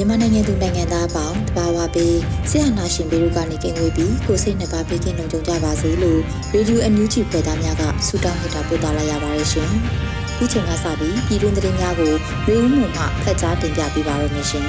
[0.00, 2.16] မြန်မာနိုင်ငံသူနိုင်ငံသားအပေါင်းတဘာဝပေး
[2.50, 6.20] ဆရာနာရှင်ပေတို့ကနေကင်ဝေးပြီးကိုစိတ်နှစ်ပါးပေးကင်းလုံးကြုံကြပါစေလို့
[6.54, 9.70] ရေဒီယိုအန်ယူဂျီဖွယ်သားများကဆုတောင်းမေတ္တာပို့သလာရပါတယ်ရှင်။
[10.38, 12.12] ဒီချိန်ကစပြီးပြည်တွင်းသတင်းများကို
[12.48, 14.64] ရေဦးမှုမှဖတ်ကြားတင်ပြပေးပါရမရှင်။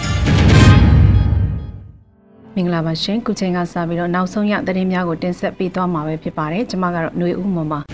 [2.56, 7.80] မင်္ဂလာပါရှင်။ခုချိန်ကစပြီးတော့နောက်ဆုံးရသတင်းများကိုတင်ဆက်ပေးသွားမှာပဲဖြစ်ပါတယ်။ကျွန်မကတော့ຫນွေဦးမှပါ။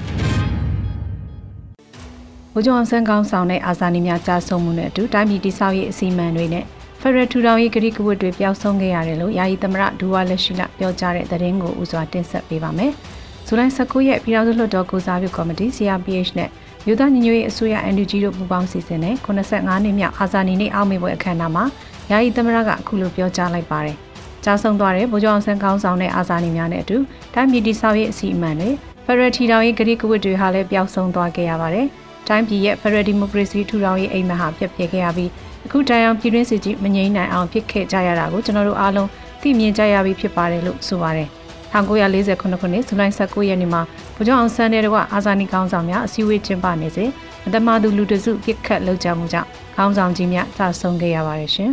[2.53, 6.66] ဘိုးကျော်အောင်ဆန်းကောင်းဆောင်တဲ့အာဇာနည်များကြားဆုံးမှုနဲ့အတူတိုင်းပြည်တိဆောက်ရေးအစီအမံတွေနဲ့
[7.08, 12.92] ဖရယ်ထူထောင်ရေးကတိကဝတ်တွေပျောက်ဆုံးခဲ့ရတယ်လို့ယာယီသမရဒူဝါလက်ရှိလပြောကြားတဲ့သတင်းကိုဥစွာတင်ဆက်ပေးပါမယ်။
[13.48, 16.50] ဇူလိုင်19ရက်ပြည်ထောင်စုလွှတ်တော်ကိုစားပြုကော်မတီ CRPH နဲ့
[16.86, 21.66] မြို့သားညီညွတ်ရေးအစိုးရ NUG တို့ပူးပေါင်းစီစဉ်တဲ့85နှစ်မြောက်အာဇာနည်နေ့အောက်မေ့ပွဲအခမ်းအနားမှာ
[22.11, 23.95] ယာယီသမရကအခုလိုပြောကြားလိုက်ပါတယ်။
[24.44, 26.98] ကြားဆုံးသွားတဲ့ဗိုလ်ချုပ်အောင်ဆန်းကောင်းဆောင်တဲ့အာဇာနည်များနဲ့အတူ
[27.33, 28.70] တိုင်းပြည်တည်ဆောက်ရေးအစီအမံတွေ
[29.06, 31.88] ဖရယ်ထီထောင်ရေးကတိကဝတ်တွေဟာလည်းပျောက်ဆုံးသွားခဲ့ရပါတယ်။
[32.28, 35.31] တိုင်းပြည်ရဲ့ဖရယ်ဒီမိုကရေစီထူထောင်ရေးအိမ်မက်ဟာပြည့်ပြည့်ခဲ့ရပြီး
[35.66, 39.09] အခုတိုင်အောင်ပြည်တွင်းစစ်ကြီးမငြိမ်းနိုင်အောင်ဖြစ်ခဲ့ကြရတာကိုကျွန်တော်တို့အားလုံး
[39.41, 41.30] သိမြင်ကြရပြီးဖြစ်ပါတယ်လို့ဆိုပါတယ်
[41.73, 43.81] 1948ခုနှစ်ဇူလိုင်19ရက်နေ့မှာ
[44.15, 47.09] ဗိုလ်ချုပ်အောင်ဆန်းတဲ့ကအာဇာနည်ကောင်းဆောင်များအစည်းအဝေးကျင်းပနေစဉ်
[47.43, 51.71] မတမသူလူတစုပြစ်ခတ်လောက်ကြမှုကြောင့်ခေါင်းဆောင်ကြီးများစဆုံးခဲ့ရပါတယ်ရှင်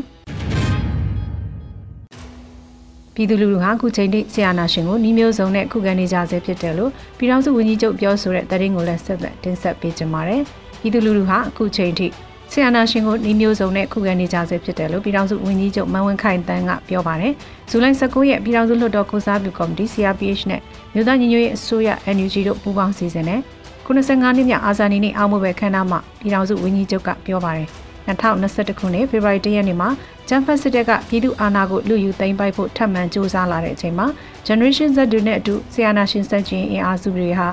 [3.14, 10.42] ပြည်သူလူထုဟာအခုချိန်ထိဆီယနာရှင်ကိုနှီးမျိုးစုံနဲ့ခုခံနေကြဆဲဖြစ်တယ်လို့ပြည်ထောင်စုဝန်ကြီးချုပ်ပြောဆိုတဲ့သတင်းကိုလည်းဆက်လက်တင်ဆက်ပေးကြပါမယ်။
[10.80, 12.06] ပြည်သူလူထုဟာအခုချိန်ထိ
[12.54, 17.32] ဆီယနာရှင်ကိုနှီးမျိုးစုံနဲ့ခုခံနေကြဆဲဖြစ်တယ်လို့ပြည်ထောင်စုဝန်ကြီးချုပ်မန်ဝင်းခိုင်တန်းကပြောပါတယ်။
[17.70, 20.60] ဇူလိုင်19ရက်ပြည်ထောင်စုလွှတ်တော်ကိုစားပြုကော်မတီ CRPH နဲ့
[20.94, 23.40] မြို့သားညီညွတ်ရေးအစိုးရ NUG တို့ပူးပေါင်းစီစဉ်တဲ့
[23.86, 27.68] 95နှစ်မြောက်အာဇာနည်နေ့အောက်မှုပဲခမ်းနားမှာပြည်ထောင်စုဝန်ကြီးချုပ်ကပြောပါတယ်။
[28.08, 29.88] 2021ခုနှစ်ဖေဖော်ဝါရီလရက်နေ့မှာ
[30.28, 34.06] ဂျမ်ဖတ်စစ်တပ်ကပြည်သူအာဏာကိုလူယူသိမ်းပိုက်ဖို့ထပ်မံစ조사လာတဲ့အချိန်မှာ
[34.46, 37.48] Generation Z တွေနဲ့အတူဆီယနာရှင်စက်ချင်းအင်အားစုတွေဟာ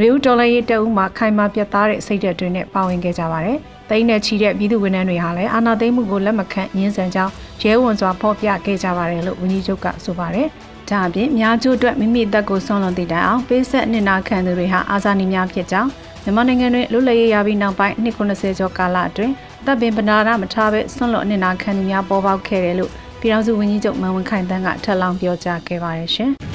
[0.00, 3.58] ရေဦးဒေါ်လာရေးတအုပ်မှာခိုင်မာပြတ်သားတဲ့စိတ်ဓာတ်တွေနဲ့ပါဝင်ခဲ့ကြပါတယ်။
[3.88, 7.32] သိန်းနဲ့ချီတဲ့ပြည်သူဝန်ထမ်းတွေဟာလည်းအာဏာသိမ်းမှုကိုလက်မခံညှင်းဆန်ကြောင်း
[7.62, 10.46] ရဲဝန်စွာဖော်ပြခဲ့ကြပါတယ်လို့ဝန်ကြီးချုပ်ကဆိုပါတယ်။
[10.88, 15.88] ဒါအပြင်များကျိုးအတွက်မိမိသက်ကိုဆုံးလွန်တည်တိုင်အောင်ပေးဆက်နှစ်နာခံသူတွေဟာအာဇာနည်များဖြစ်ကြောင်း
[16.22, 19.32] မြန်မာနိုင်ငံတွင်လူလည်ရရပြီးနောက်ပိုင်းနှစ်90ကျော်ကာလအတွင်း
[19.66, 26.32] တပ်ပင်ပနာရမထားပဲဆွန့်လွတ်နှစ်နာခံသူများပေါ်ပေါက်ခဲ့တယ်လို့ပြည်ထောင်စုဝန်ကြီးချုပ်မန်ဝင်းခိုင်တန်းကထပ်လောင်းပြောကြားခဲ့ပါတယ်ရှင်။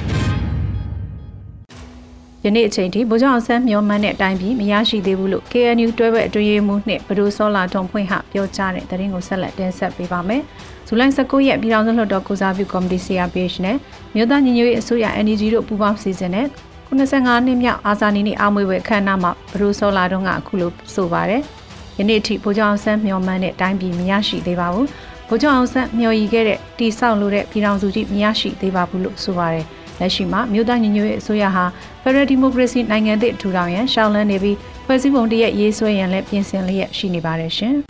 [2.45, 10.41] ယနေ့အချိန်ထိဗိုလ်ချုပ်အောင်ဆန်းမျောမှန်းတဲ့အတိုင်းပြီးမရရှိသေးဘူးလို့ KNU တွဲဘက်အတွင်းရေးမှူးနှင့်ဘဒိုစောလာထုံဖွင့်ဟပြောကြားတဲ့သတင်းကိုဆက်လက်တင်ဆက်ပေးပါမယ်။
[10.87, 13.77] ဇူလိုင်19ရက်ပြည်ထောင်စုလွှတ်တော်ကိုစားပြုကော်မတီ CRPH နဲ့
[14.15, 16.47] မြို့သားညီညွတ်ရေးအစိုးရ NUG တို့ပူးပေါင်းစီစဉ်တဲ့
[16.87, 21.41] 95နှစ်မြောက်အာဇာနည်နေ့အားမွေးပွဲအခမ်းအနားမှာဘဒိုစောလာတုံးကအခုလိုဆိုပါတယ်။
[21.99, 24.85] ယနေ့ထိဗိုလ်ချုပ်အောင်ဆန်းမျောမှန်းတဲ့အတိုင်းပြီးမရရှိသေးပါဘူး။
[25.27, 29.65] ဗိုလ်ချုပ်အောင်ဆန်းမျော်ရည်ခဲ့တဲ့တီဆောက်လို့တဲ့ပြည်ထောင်စုကြီးမရရှိသေးပါဘူးလို့ဆိုပါတယ်။
[29.99, 31.63] လက်ရှိမှာမြို့သားညီညွတ်ရေးအစိုးရဟာ
[32.03, 37.75] Federal Democracy နိုင်ငံသစ်ထူထောင်ရန်ရှောင်းလန်းနေပြီးဖွဲ့စည်းပုံတရက်ရေးဆွဲရန်လည်းပြင်ဆင်လျက်ရှိနေပါတယ်ရှင်။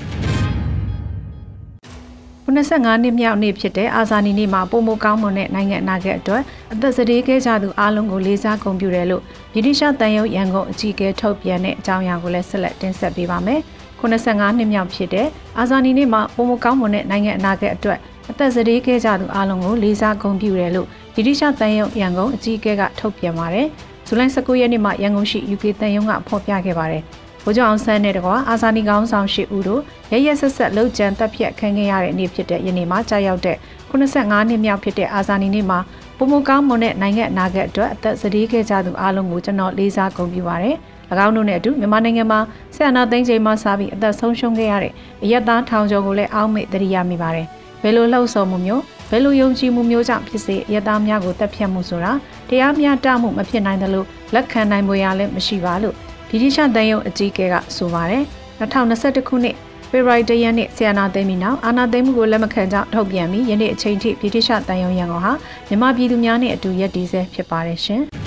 [2.47, 13.61] 95နှစ်မြောက်နေ့ဖြစ်တဲ့အာဇာနည်နေ့မှာပုံမကောင်းမွန်တဲ့နိုင်ငံအနာဂတ်အတွက်အသက်စတေးခဲ့ကြသူအားလုံးကိုလေးစားဂုဏ်ပြုတယ်လို့ဗြိတိရှတန်ရုံရန်ကုန်အကြီးအကဲထုတ်ပြန်တဲ့အကြောင်းအရာကိုလည်းဆက်လက်တင်ဆက်ပေးပါမယ်။
[14.01, 15.27] 95နှစ်မြောက်ဖြစ်တဲ့
[15.59, 17.99] အာဇာနည်နေ့မှာပုံမကောင်းမွန်တဲ့နိုင်ငံအနာဂတ်အတွက်
[18.29, 20.87] အသက်စတေးခဲ့ကြသူအားလုံးကိုလေးစားဂုဏ်ပြုတယ်လို့
[21.17, 23.67] ဗြိတိရှတန်ရုံရန်ကုန်အကြီးအကဲကထုတ်ပြန်ပါတယ်။
[24.07, 27.03] ဇူလိုင်19ရက်နေ့မှာရန်ကုန်ရှိ UK တန်ရုံကဖော်ပြခဲ့ပါတယ်။
[27.43, 29.81] ဗိုလ်ချုပ်အောင်ဆန်းနဲ့တကွာအာဇာနည်ကောင်းဆောင်ရှိဦးတို့
[30.11, 33.57] ရရဆက်ဆက်လှုပ်ကြံတက်ဖြတ်ခံခဲ့ရတဲ့နေ့ဖြစ်တဲ့ယနေ့မှာကြာရောက်တဲ့
[33.89, 35.79] 85နှစ်မြောက်ဖြစ်တဲ့အာဇာနည်နေ့မှာ
[36.17, 40.75] ပုံမကောင်းမွန်တဲ့နိုင်ငံအနာဂတ်အတွက်အသက်စတေးခဲ့ကြသူအားလုံးကိုကျွန်တော်လေးစားဂုဏ်ပြုပါတယ်။၎
[41.25, 42.39] င်းတို့နဲ့အတူမြန်မာနိုင်ငံမှာ
[42.75, 44.93] ဆန္ဒသိမ်းချိန်မှစပြီးအသက်ဆုံးရှုံးခဲ့ရတဲ့
[45.23, 47.47] အရက်သားထောင်ကျော်ကိုလည်းအောက်မေ့တရိယာမိပါတယ်။
[47.81, 52.11] ဘယ်လိုလှုပ်ဆော်မှုမျိုး ဘယ်လိုယုံကြည်မှုမျိုးကြောင့်ဖြစ်စေရသားများကိုတပ်ဖြတ်မှုဆိုတာ
[52.49, 55.95] တရားမျှတမှုမဖြစ်နိုင်သလိုလက်ခံနိုင်မွေရလည်းမရှိပါလို့
[56.29, 58.23] ဗြိတိရှတန်ယုံအကြီးအကဲကဆိုပါတယ်
[58.59, 59.55] 2021ခုနှစ်
[59.89, 65.33] ဖေဖော်ဝါရီလရက်နေ့ဆီယနာသိမ်းပြီးနောက်အာဏာသိမ်းမှုကိုလက်မခံကြောင်းထုတ်ပြန်ပြီးယနေ့အချိန်ထိပြည်ထရှတန်ယုံရန်ကုန်ဟာ
[65.67, 68.03] မြန်မာပြည်သူများနဲ့အတူရပ်တည်ဆဲဖြစ်ပါတယ်ရှင်။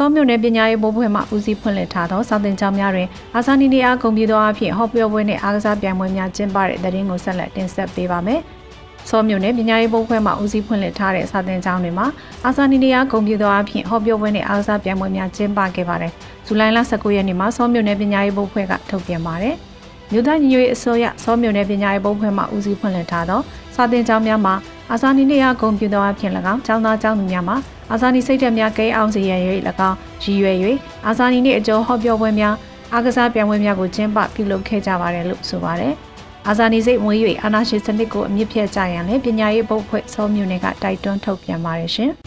[0.00, 8.40] စောမြို့နယ်ပညာရေးဘိုးဘွဲ့မှဦးစီးဖွင့်လှစ်ထားသောစာသင်ကျောင်းများတွင်အာဇာနည်နေအားဂုဏ်ပြုသောအဖြစ်ဟောပြောပွဲနှင့်အားကစားပြိုင်ပွဲများကျင်းပတဲ့တဲ့ရင်ကိုဆက်လက်တင်ဆက်ပေးပါမယ်။
[9.08, 12.06] စောမြို့နယ်ပညာရေးဘိုးဘွဲ့မှဦးစီးဖွင့်လှစ်ထားတဲ့စာသင်ကျောင်းတွေမှာ
[12.44, 16.12] အာဇာနည်နေအားဂုဏ်ပြုသောအဖြစ်ဟောပြောပွဲနှင့်အားကစားပြိုင်ပွဲများကျင်းပခဲ့ပါတယ်။
[16.46, 19.54] ဇူလိုင်လ19ရက်နေ့မှာစောမြို့နယ်ပညာရေးဘိုးဘွဲ့ကထုတ်ပြန်ပါတယ်။
[20.12, 23.40] မြို့သားညီညွတ်ရေးအစိုးရစောမြို့နယ်ပညာရေးဘုတ်ဖွဲ့မှဦးစီးဖွင့်လှစ်ထားသော
[23.78, 24.54] စာသင်ကျောင်းများမှာ
[24.90, 27.56] အာဇာနည်နေ့အားဂုဏ်ပြုသောအဖြစ်၎င်းကျောင်းသားကျောင်းသူများမှာ
[27.90, 29.40] အာဇာနည်စိတ်ဓာတ်များကဲအောင်စေရန်၍၎
[29.88, 30.56] င်းရည်ရွယ်၍
[31.06, 32.54] အာဇာနည်နေ့အကျော်ဟောပြောပွဲများ
[32.92, 35.92] အားကစားပြိုင်ပွဲများကိုကျင်းပပြုလုပ်ခဲ့ကြပါတယ်လို့ဆိုပါတယ်။
[36.48, 42.10] အာဇာနည်စိတ်မွေး၍အာနာရှင်စနစ်ကိုအမြင့်ဖြတ်ကြရန်လည်းပညာရေးဘုတ်ဖွဲ့စောမြို့နယ်ကတိုက်တွန်းထုတ်ပြန်ပါတယ်ရှင်။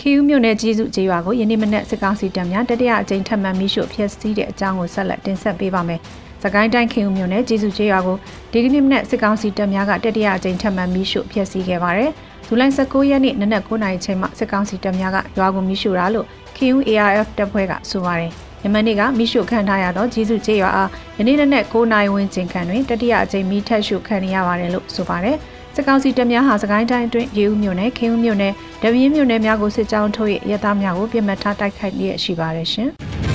[0.00, 6.00] ခီဦးမြို့နယ်ကြီးစုကျေးရွာကိုယနေ့မနက်စစ်ကောင်စီတပ်များတတိယအကြိမ်ထပ်မံမိရှို့ဖျက်ဆီးတဲ့အကြောင်းကိုဆက်လက်တင်ဆက်ပေးပါမယ်။
[6.42, 8.16] စကိုင်းတိုင်းခင်ဦးမြို့နယ်ကျေးစုကျေးရွာကို
[8.52, 12.10] ဒီကနေ့မနက်စစ်ကောင်စီတပ်များကတတိယအကြိမ်ထပ်မံမိရှို့ဖျက်ဆီးခဲ့ပါတယ်။
[12.46, 18.30] ဇူလိုင်19ရက်နေ့နနက်9:00နာရီချိန်မှာစစ်ကောင်စီတပ်များကရွာကိုမိရှို့တာလို့ KU ARF တပ်ဖွဲ့ကဆိုပါတယ်။
[18.64, 25.36] ယမန်နေ့ကမိရှို့ခံထားရသောဂျေစုကျေးရွာအားယနေ့နနက်9:00နာရီဝန်းကျင်ခန့်တွင်တတိယအကြိမ်မိထက်ရှို့ခံရပါတယ်လို့ဆိုပါတယ်။
[25.74, 32.90] စစ်ကောင်စီတပ်များဟာစကိုင်းတိုင်းအတွင်းရေဦးမြို့နယ်ခင်ဦးမြို့နယ်ဒဗင်းမြို့နယ်များကိုစစ်ကြောင်းထုတ်၍ရဲသားများကိုပြစ်မှတ်ထားတိုက်ခိုက်လျက်ရှိပါတယ်ရှင်။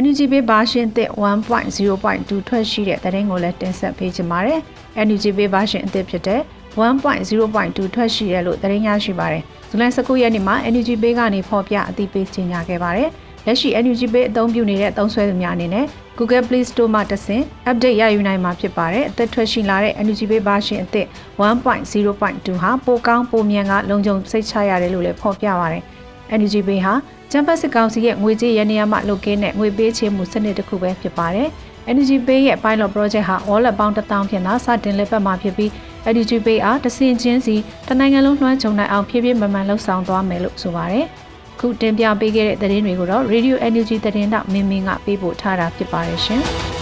[0.00, 4.60] NUGB version သစ်1.0.2ထွက်ရှိတဲ့သတင်းကိုလည်းတင်ဆက်ပေးချင်ပါတယ်။
[5.06, 6.40] NUGB version အသစ်ဖြစ်တဲ့
[6.80, 13.08] 1.0.2ထွက်ရှိတယ်လို့သတင်းရရှိပါတယ်။ဇူလိုင်19ရက်နေ့မှာ Energy Bay ကနေဖော်ပြအသိပေးကြေညာခဲ့ပါတယ်။
[13.46, 15.86] လက်ရှိ Energy Bay အသုံးပြုနေတဲ့သုံးစွဲသူများအနေနဲ့
[16.18, 21.06] Google Play Store မှာတဆင့် update ရယူနိုင်မှာဖြစ်ပါတယ်။အသက်ထွက်ရှိလာတဲ့ Energy Bay version အသစ်
[21.42, 25.82] 1.0.2ဟာပိုကောင်းပိုမြန်ကလုံခြုံစိတ်ချရတယ်လို့လည်းဖော်ပြပါတယ်။
[26.36, 26.94] Energy Bay ဟာ
[27.32, 31.48] ဂျမ်ဘတ်စစ်ကောင်စီရဲ့ငွေကြေးရန်နေရမှလုတ်ကင်းတဲ့ငွေပေးချေမှုစနစ်တစ်ခုပဲဖြစ်ပါတယ်။
[31.90, 35.70] Energy Bay ရဲ့ pilot project ဟာ wallet ပေါင်း1000ဖြင့်သာစတင်လက်ပတ်မှာဖြစ်ပြီး
[36.10, 37.56] Energy Bay အားတဆင်ချင်းစီ
[37.88, 41.06] တနိုင်ငံလုံးလွှမ်းခြုံနိုင်အောင်ဖြည်းဖြည်းမှန်မှန်လှုပ်ဆောင်သွားမယ်လို့ဆိုပါတယ်။
[41.60, 46.44] ခုတင်ပြပေးခဲ့တဲ့သတင်းတွေကိုတော့ Radio Energy သတင်းတော့မင်းမင်းကပေးပို့ထားတာဖြစ်ပါတယ်ရှင်။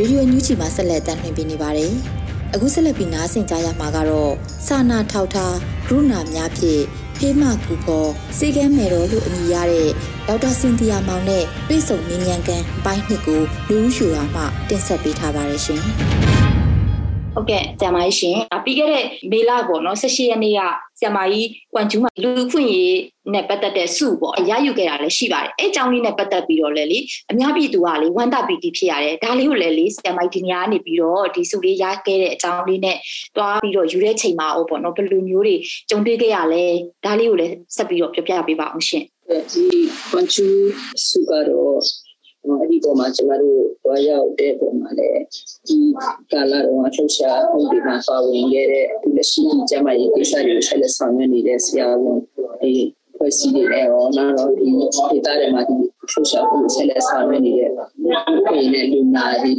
[0.00, 1.92] ရေဒီယိုညူချီမှာဆက်လက်တင်ပြနေပါတယ်။
[2.54, 4.32] အခုဆက်လက်ပြီးနားဆင်ကြရမှာကတော့
[4.66, 5.56] စာနာထောက်ထား
[5.86, 6.82] ကရုဏာများဖြင့်
[7.16, 9.88] ဖေးမကူပေါ်စေကဲမယ်တော်လို့အမည်ရတဲ့
[10.26, 15.82] ဒေါက်တာစင်တီယာမောင်နဲ့တွေ့ဆုံမင်းမြန်ကန်ပိုင်းနှစ်ကိုလူဦးရှူရာမှတင်ဆက်ပေးထားပါတယ်ရှင်။
[17.40, 20.60] ဟုတ်ကဲ့ဆရာမကြီးရှင်ပြီးခဲ့တဲ့မေလပေါ့နော်18ရက်နေ့က
[20.98, 22.98] ဆရာမကြီးကွမ်ကျူးမှာလူခွင့်ရေး
[23.34, 26.98] နဲ့ပတ်သက်တဲ့စုပေါ့အရယူခဲ့တာလည်းရှိပါတယ်အဲအကြောင်းလေးနဲ့ပတ်သက်ပြီးတော့လည်းလေ
[27.30, 32.96] အများပြည်သူကလေဝမ်းသာပီတိဖြစ်ရတယ်ဒါလေးကိုလည်းလေဆရာမကြီးဒီနေရာကနေပြီးတော့ဒီစုလေးရခဲ့တဲ့အကြောင်းလေးနဲ့
[33.36, 35.56] တွားပြီးတော့ယူတဲ့ချိန်မှာ哦ပေါ့နော်ဘယ်လိုမျိုးတွေ
[35.90, 36.64] ကြုံတွေ့ခဲ့ရလဲ
[37.04, 39.04] ဒါလေးကိုလည်းဆက်ပြီးတော့ပြောပြပေးပါအောင်ရှင်
[39.52, 39.64] ဒီ
[40.10, 40.70] ကွမ်ကျူး
[41.06, 41.80] စုကတော့
[42.44, 45.22] အဲ့ဒီပေါ်မှာကျမတို့တွားရောက်တဲ့ပုံမှာလည်း
[45.66, 45.76] ဒီ
[46.32, 52.18] ကာလာတော့လှုပ်ရှားမှုတွေမှာပါဝင်ခဲ့တဲ့ဒီလက်ရှိကျမရဲ့ကိစ္စတွေကိုဆက်လက်ဆောင်ရွက်နေတဲ့ဆရာဝန်
[52.62, 52.72] ဒီ
[53.16, 54.68] ဖွဲ့စည်းနေတယ်ရောနောက်တော့ဒီ
[55.10, 59.52] ဒေတာတွေမှာဒီလှုပ်ရှားမှုဆက်လက်ဆောင်ရွက်နေတဲ့ပြည်နယ်လူနာဒီ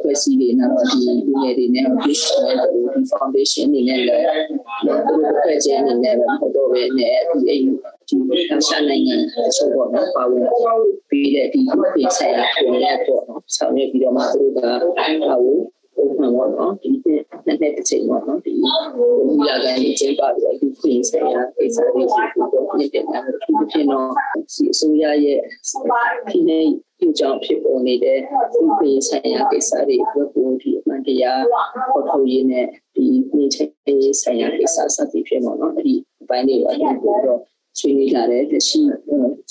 [0.00, 7.66] ဖွဲ့စည်းနေတော့ဒီလူငယ်တွေနဲ့ဒီဆောင်ရွက်တဲ့ဒီ foundation နေနဲ့လည်းသူတို့ဖွဲ့ခြင်းနေနဲ့မဟုတ်တော့ဘဲနဲ့ဒီအိမ်
[8.08, 9.16] ဒီအရှနိုင်ငံ
[9.56, 10.46] ဆိုတော့ပါဝင်
[11.08, 11.60] ပြီးတဲ့ဒီ
[11.94, 15.56] ပြည်ဆိုင်ရာကိုလည်းပေါ့နော်ဆောင်ရွက်ပြီးတော့မှသူတို့ကဟာကို
[15.96, 18.62] ပုံမှန်ပေါ့နော်ဒီနှစ်နှစ်တစ်ချိန်ပေါ့နော်ဒီဒီ
[19.48, 23.32] လာကနေချိန်ပါပြီးဒီပြည်ဆိုင်ရာကိစ္စတွေကိုတော့ညတဲ့နာဒီ
[23.72, 24.08] ဖြစ်တော့
[24.52, 25.40] စီအစိုးရရဲ့
[26.30, 26.66] ဒီနေ့
[26.98, 28.18] ပြုကြောင့်ဖြစ်ပေါ်နေတဲ့
[28.52, 33.04] ဒီပြည်ဆိုင်ရာကိစ္စတွေဘက်ကိုဒီအမှန်တရားပေါ်ထုတ်ရင်းနဲ့ဒီ
[33.36, 36.76] နေချိန်ဆိုင်ရာကိစ္စစသည်ဖြစ်ပေါ့နော်အဲ့ဒီအပိုင်းတွေတော့
[37.26, 37.40] တော့
[37.78, 38.78] ဆွေးနွေးလာတဲ့လက်ရှိ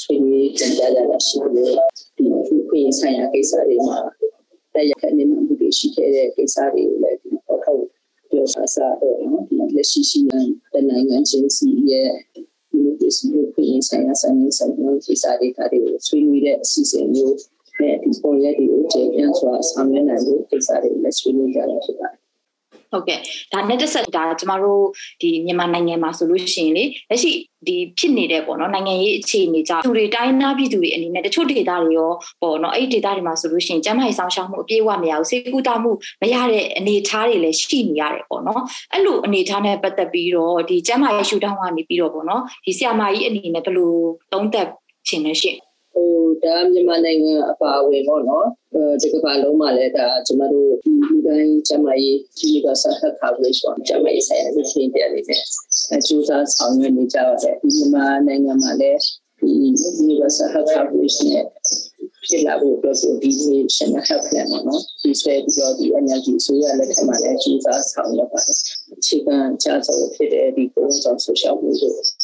[0.02, 1.72] ဆွေးနွေးကြံကြရတာရှိတယ်
[2.18, 4.00] ဒီခုခွင့်ဆိုင်ရာကိစ္စတွေမှာ
[4.74, 7.84] တရားခနေမှုတွေရှိခဲ့တဲ့ကိစ္စတွေကိုလည်းဒီပေါ်ထုတ်
[8.30, 12.10] ပြောဆဆတော့နော်ဒီလက်ရှိရှိတဲ့နိုင်ငံချင်းစီရဲ့
[12.70, 17.36] ဒီလိုကိစ္စကိုခွင့်ဆိုင်ရာဆိုင်ရာဆိုင်ရာကိစ္စတွေတွေကိုဆွေးနွေးတဲ့အစီအစဉ်မျိုး
[17.80, 22.13] နဲ့ဒီပေါ်ရက်တွေကိုကျေပြန်စွာဆောင်ရွက်နိုင်ဖို့ကိစ္စတွေလည်းဆွေးနွေးကြရဖြစ်ပါတယ်
[22.94, 23.20] ဟုတ်ကဲ့
[23.54, 24.84] ဒါနဲ့တစ်ဆက်ဒါကျမတို့
[25.22, 27.32] ဒီမြန်မာနိုင်ငံမှာဆိုလို့ရှိရင်လေလက်ရှိ
[27.68, 38.62] ဒီဖြစ်နေတဲ့ပေါ့နော်နိုင်ငံရေးအခြေအနေကြောင့်သူတွေတိုင်းနာပြည်သူတွေအနေနဲ့တချို့ဒေသတွေရောပေါ့နော်အဲ့ဒီဒေသတွေမှာဆိုလို့ရှိရင်ကျန်းမာရေးဆောင်ရှောက်မှုအပြည့်အဝမရဘူးစေကူတာမှုမရတဲ့အနေအထားတွေလည်းရှိနေရတယ်ပေါ့နော်
[38.94, 43.94] အဲ့လိုအနေအထားနဲ့ပတ်သက်ပြီးတော့ဒီကျန်းမာရေးရှုထောင့်ကနေပြီးတော့ပေါ့နော်ဒီဆရာမကြီးအနေနဲ့ဘယ်လို
[44.34, 44.68] သုံးသပ်
[45.08, 45.58] ခြင်းလဲရှင့်
[45.94, 46.10] ဟို
[46.44, 48.48] ဒါမြန်မာနိုင်ငံအပါအဝင်ပေါ့နော်
[49.02, 50.92] ဒီကမ္ဘာလုံးမှာလည်းဒါကျမတို့ဒီ
[51.28, 52.16] တိုင်းကျမကြီး
[52.50, 55.42] Universal Health Coverage ပေါ့ကျမကြီးဆိုင်ရာလူချင်းပြနေတယ်
[55.96, 59.00] အကျိုးစားဆောင်ရွက်နေကြပါတယ်ဒီမြန်မာနိုင်ငံမှာလည်း
[59.40, 59.50] ဒီ
[60.06, 61.46] Universal Health Coverage နဲ့
[62.28, 68.58] ဖြစ်လာဖို့အတွက်ကိုဒီ National Health Plan ပေါ့နော်ဒီဆွဲပြီးတော့ဒီ energy ဆိုရလက်ထက်မှာလည်းအကျိုးစားဆောင်ရွက်ပါတယ်
[68.94, 72.23] အခြေခံချဆုံးဖြစ်တဲ့ဒီကိုယ်ဆောင် social မှုတို့အဖောင်းနောက်ဒီကပ်စီထူဆိုတာတော့မှလက်လန်းပြညာတဲ့အခြေအနေနဲ့ဒီခွချဆက်ဆံမှုတွေ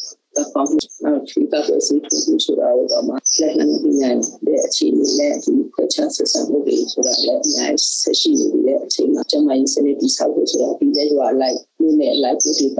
[6.91, 12.79] ဆိုတာလည်းအများကြီးဆက်ရှိနေတဲ့အချိန်မှာကျမကြီးစနစ်တည်ဆောက်ဖို့ဆိုတာဒီလက်ရွာလိုက်လူနဲ့လိုက်ဒီက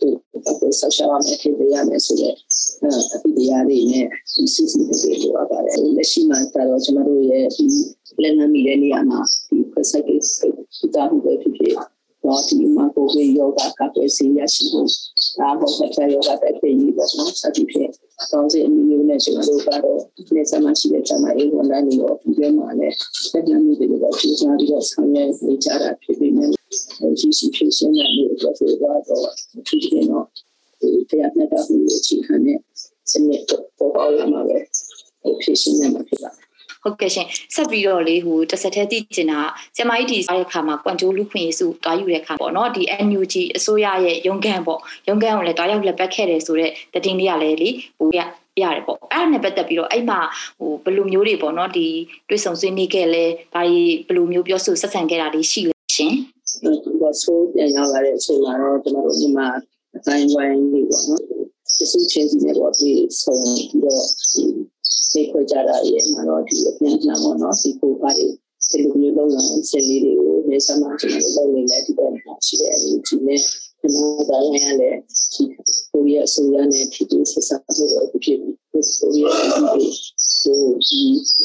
[0.00, 0.08] သူ
[0.44, 0.46] က
[0.80, 2.36] ဆက်ရှောင်းမယ်ဖြစ်ရမယ်ဆိုတော့
[3.14, 7.66] အပိတရားတွေနဲ့ဒီစီစီတွေလိုအပ်ပါတယ်လက်ရှိမှာတော့ကျမတို့ရဲ့ဒီ
[8.22, 10.28] လက်နက်မီတဲ့နေရာမှာဒီခွဆက်ကိစ္စ
[10.78, 11.72] စတာမှုပဲဖြစ်ဖြစ်
[12.28, 14.88] တော့ဒီမှာကိုယ်ရဲ့ယောဂကပ်ပဲစီရရှိဖို့
[15.38, 17.90] ဒါပေါ့ဆက်ဆက်ယောဂပဲပြင်ပြီးပေါ့နော်စသဖြင့်
[18.30, 20.00] ကောင်းစီအမျိုးမျိုးနဲ့ကျွန်တော်တို့ကတော့
[20.34, 22.96] လက်စမရှိတဲ့ကျွန်မအေးဝန်ထမ်းတွေရောဒီဘက်မှာလည်း
[23.30, 26.48] ဆက်နမှုတွေကိုကြိုးစားပြီးတော့ဆောင်ရွက်နေကြတာဖြစ်ပေမဲ့
[27.20, 29.00] ရှိရှိဖြစ်ရှင်းတဲ့မျိုးအတွက်ဆိုတော့
[29.68, 30.26] ဒီကိနော်
[30.80, 32.58] ဒီတရားမျှတမှုကိုအခြေခံတဲ့
[33.10, 34.58] စနစ်ပေါ်ပေါက်လာမှာပဲ
[35.42, 36.47] ဖြစ်ရှင်းနေမှာဖြစ်ပါတယ်
[36.82, 39.40] ဟုတ်ကဲ့ရှင်ဆက်ပြီးတော့လေဟိုတစ်ဆက်တည်းသိချင်တာ
[39.76, 48.20] ကျမကြီးဒီစားတဲ့ခါမှာကွန်ဂျိုလူခွင့်ရေးစုတွားယူတဲ့ခါပေါ့နော်ဒီ NUG အစိုးရရဲ့ရုံးခန်းပေါ့ရုံးခန်းကိုလည်းတွားရောက်လက်ပတ်ခဲ့တယ်ဆိုတော့တည်င်းလေးကလည်းလေဟိုရ
[48.62, 50.20] ရတယ်ပေါ့အဲ့ဒါနဲ့ပတ်သက်ပြီးတော့အဲ့မှာ
[50.58, 51.86] ဟိုဘယ်လိုမျိုးတွေပေါ့နော်ဒီ
[52.28, 53.62] တွေးဆုံဆွေးနွေးခဲ့လဲဘာ
[54.06, 59.46] ဘယ်လိုမျိုးပြောဆိုဆက်ဆံခဲ့တာတွေရှိလဲရှင်ဒီဆိုပြန်ရောက်လာတဲ့အချိန်မှာတော့ကျွန်တော်တို့ဒီမှာ
[59.96, 64.02] အတိုင်းဝိုင်းလေးပေါ့နော်ဒီစုချင်းစီနဲ့ပေါ့ဒီဆုံးပြီးတော့
[65.10, 68.28] စိတ်ခွေကြတာရဲ့မှာတော့ဒီအပြန်အလှန်ပေါ့နော်စီကိုပါတွေ
[68.70, 72.12] ဒီလိုမျိုးလုပ်လာစင်လေးတွေကိုလက်စမှာကျွန်တော်လုပ်နေလဲဒီတော့
[72.46, 73.40] ရှိတဲ့အရင်ဒီနဲ့
[73.80, 74.90] ဒီမှာဒါလည်းရလဲ
[75.92, 78.38] ကိုရီးယားအစိုးရနဲ့ဖြစ်ပြီးဆက်ဆံမှုတော့ဖြစ်ပြီး
[78.70, 79.92] ကိုရီးယားပြည်
[80.42, 80.52] သူ
[80.86, 81.00] ဒီ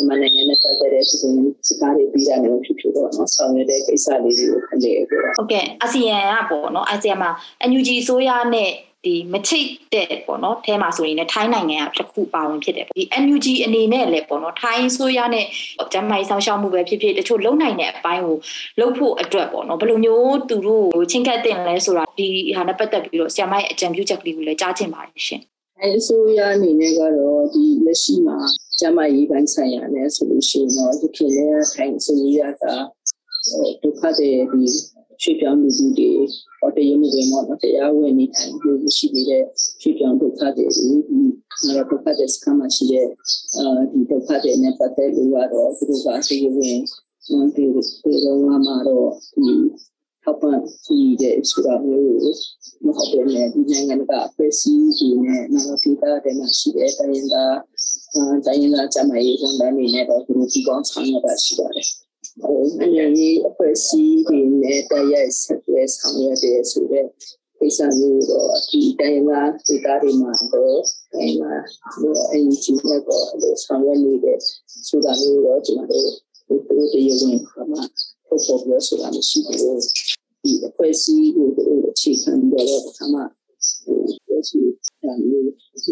[0.08, 7.32] မနက်နဲ့ပတ်သက်တဲ့သူတွေစကားတွေပြီးတာမျိုးဖြစ်ဖြစ်တော့နော်ဆောင်ရွက်တဲ့ကိစ္စလေးတွေကိုအလေးပေးတော့ဟုတ်ကဲ့အာဆီယံကပေါ့နော်အာဆီယံမှာ
[7.70, 8.70] NUG အစိုးရနဲ့
[9.06, 15.46] ဒီမချိတ်တဲ့ပေါ့နော်အဲမှာဆိုရင်လည်းထိုင်းနိုင်ငံကတစ်ခုပါဝင်ဖြစ်တယ်ဒီ NUG အနေနဲ့လည်းပေါ့နော်ထိုင်းဆိုရနဲ့
[15.94, 18.38] ကျမ်းမိုင်းဆောင်ရှောက်မှုပဲဖြစ်ဖြစ်တချို့လုံနိုင်တဲ့အပိုင်းကို
[18.80, 25.42] လုံဖို့အတွက်ပေါ့နော်ဘယ်လိုမျိုးသူတို့ချင်းကပ်တင်လဲဆိုတာဒီဟာနဲ့ပတ်သက်ပြီးတော့ဆရာမရဲ့အကြံပြုချက်ကလေးကိုလည်းကြားချင်ပါတယ်ရှင်
[25.82, 28.38] အဲဆိုရအနေနဲ့ကတော့ဒီလက်ရှိမှာ
[28.80, 32.64] ကျမ်းမရေးပိုင်းဆိုင်ရာနဲ့ဆိုလို့ရှိရင်တော့ဒီခေတ်နဲ့ထိုင်းဆိုရက
[33.82, 34.64] ဒုက္ခတွေဒီ
[35.24, 36.10] ရွှေပြောင်းလူစုတွေ
[36.60, 39.44] ဟောတရမှုတွေမှာတရားဝင်နေထိုင်လို့ရှိနေတဲ့
[39.82, 40.84] ရွှေပြောင်းဒုက္ခတွေဒီ
[41.66, 43.08] နော်ဒုက္ခတွေစကမှရှိတဲ့
[43.58, 46.20] အဲဒီဒုက္ခတွေနဲ့ပတ်သက်လို့ကတော့သူတို့ကတရား
[46.58, 46.78] ဝင်
[47.56, 49.54] ဒီဒီတော့မှာတော့ဒီ
[50.24, 52.34] ထောက်ပံ့ကြည့်တဲ့ဆိုတာမျိုးကို
[52.86, 54.02] မဟုတ်ဘဲနဲ့ဒီနိုင်ငံက
[54.36, 57.36] ဖွဲ့စည်းနေနဲ့နောက်ဒီကတည်းကရှိတဲ့တိုင်းဒေသ
[58.46, 61.88] တိုင်းဒေသကျမရေးဝန်ထမ်းတွေနဲ့တော့သူတို့ဒီကောင်းဆောင်ရတာရှိပါတယ်
[62.42, 67.06] ဟိုနိုင်ငံရေးအဖွဲ့အစည်းတွေနဲ့တိုက်ရိုက်ဆက်သွယ်ဆောင်ရွက်တဲ့ဆိုတဲ့
[67.60, 69.32] ကိစ္စမျိုးတော့ဒီတိုင်းက
[69.68, 70.80] ဒေသတွေမှာတော့
[71.14, 71.54] အဲမှာ
[72.02, 74.38] ဒီအင်ဂျီနဲ့တော့လို့ဆောင်ရွက်နေတဲ့
[74.88, 76.04] ဆိုတာမျိုးတော့ကျွန်တော်
[76.48, 77.82] တို့ဒီလိုတရားဝင်ခါမှာ
[78.28, 79.82] ပုံပေါ်ပြောဆိုတာမရှိဘူး
[80.44, 81.48] ဒီအဖွဲ့အစည်းကို
[81.92, 83.24] အခြေခံပြီးတော့အခါမှာ
[83.84, 84.60] ဟိုပြောစီ
[85.02, 85.52] တာမျိုး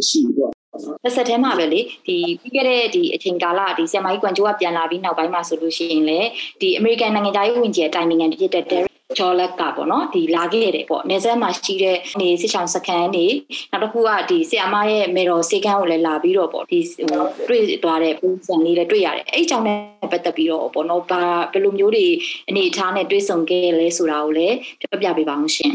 [0.10, 0.61] ရှိတော့
[1.04, 6.20] တစ်ဆက်တည်းမှာပဲလေဒီပြီးခဲ့တဲ့ဒီအချိန်ကာလဒီဆီယမိုင်းကွန်ဂျိုကပြန်လာပြီးနောက်ပိုင်းမှာဆိုလို့ရှိရင်လေ
[6.62, 13.26] ဒီအမေရိကန်နိုင်ငံသားရေးဝန်ကြီးအတိုင်ပင်ခံဖြစ်တဲ့ Derek ချောလက်ကပေါ့နော်ဒီလာခဲ့တယ်ပေါ့နေဆက်မှာရှိတဲ့နေစစ်ချောင်းစခန်းနေ
[13.72, 21.22] နောက်တစ်ခုကဒီဆီယမရဲ့မေတော်စေကန်းကိုလည်းလာပြီးတော့ပေါ့ဒီဟိုတွေ့သွားတဲ့ပုံစံလေးလည်းတွေ့ရတယ်အဲ့ကြောင့်လည်းပတ်သက်ပြီးတော့ပေါ့နော်ဘာ
[21.54, 22.08] ဘယ်လိုမျိုးတွေ
[22.50, 25.72] အနေအထားနဲ့တွေ့ဆုံခဲ့လဲဆိုတာကိုလည်းပြပြပေးပါအောင်ရှင်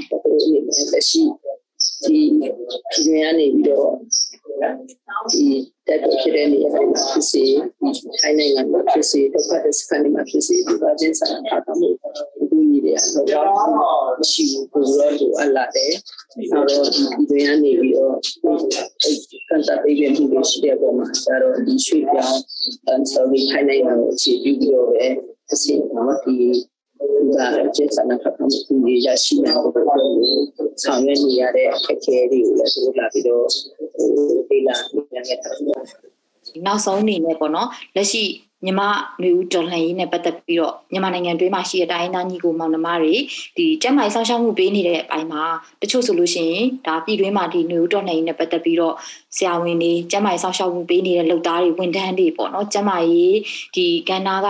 [0.93, 1.23] လက်ရှိ
[2.05, 3.91] ဒီပြည်နယ်ကနေပြီးတော့
[5.33, 5.47] ဒီ
[5.87, 7.45] တက်ဖြစ်တဲ့နေရာတွေမှာဖြစ်စေ
[8.21, 11.97] ထိုင်းနိုင်ငံမှာဖြစ်စေဒုက္ခတဲ့စခန်းတွေမှာဖြစ်စေဒီပါချင်းဆိုင်တာတာမျိုး
[12.51, 13.01] ဒီနည်းတွေအ
[13.33, 15.93] တော့ရှိဘူးပိုတော့လိုအပ်လာတယ်။
[16.51, 18.15] နောက်တော့ဒီပြည်ကနေပြီးတော့
[19.49, 22.41] ကန်တာပေးပြီးမှုတွေရှိတဲ့ပုံမှာဒါတော့ဒီရွှေ့ပြောင်း
[23.13, 25.07] ဆိုပြီးထိုင်းနိုင်ငံကိုအခြေပြုပြီးတော့ပဲ
[25.53, 26.37] အစီအမဒီ
[27.39, 28.47] ဒါကျေးဇူးနဲ့ဖတ်မှု
[28.83, 29.73] တွေရရှိနိုင်ဖို့
[30.83, 33.45] ဆောင်ရွက်နေရတဲ့အခက်အခဲတွေကိုလည်းသူတို့လာပြီးတော့
[33.95, 34.09] ဟို
[34.49, 35.01] ဒေလာနေ
[35.31, 35.51] ရတာ
[36.67, 38.23] နောက်ဆုံးအနေနဲ့ပေါ့နော်လက်ရှိ
[38.65, 38.81] မြမ
[39.23, 43.15] လူဦးတော်လှန်ရေးနဲ့ပတ်သက်ပြီးတော့မြန်မာနိုင်ငံတွင်းမှာရှိတဲ့တိုင်းသားညီကိုမောင်နှမတွေ
[43.57, 45.45] ဒီကျန်းမာရေးစောင့်ရှောက်မှုပေးနေတဲ့အပိုင်းမှာ
[45.83, 48.95] တချို့ဆိုလို့ရှိရင်ဒါပြည်တွင်းမှာဒီလူဦးတော်လှန်ရေးနဲ့ပတ်သက်ပြီးတော့
[49.37, 53.37] ဆရာဝန်တွေကျန်းမာရေးစောင့်ရှောက်မှုပေးနေတဲ့လုပ်သားတွေဝန်ထမ်းတွေပေါ့နော်ကျန်းမာရေး
[53.75, 54.49] ဒီကဏ္ဍက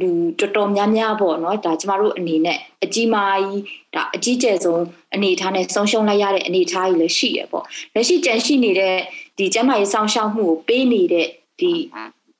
[0.00, 3.62] လူတော်တော်များများပေါ့နော်ဒါကျမတို့အနေနဲ့အကြီးမားကြီး
[3.94, 7.64] ဒါအကြီးကျယ်ဆုံးအနေအထားနဲ့ဆုံးရှုံးလိုက်ရတဲ့အနေအထားကြီးလည်းရှိရပေါ့
[7.94, 8.96] လက်ရှိကြံရှိနေတဲ့
[9.38, 11.26] ဒီကျန်းမာရေးစောင့်ရှောက်မှုကိုပေးနေတဲ့
[11.60, 11.72] ဒီ